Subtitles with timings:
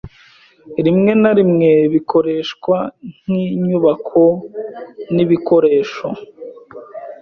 [0.85, 2.77] rimwe na rimwe bikoreshwa
[3.25, 4.23] nk'inyubako
[5.15, 6.07] n'ibikoresho